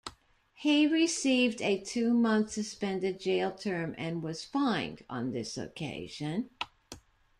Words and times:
He 0.55 0.87
received 0.87 1.61
a 1.61 1.79
two-month 1.79 2.53
suspended 2.53 3.19
jail 3.19 3.51
term 3.51 3.93
and 3.99 4.23
was 4.23 4.43
fined 4.43 5.03
on 5.11 5.29
this 5.31 5.59
occasion. 5.59 6.49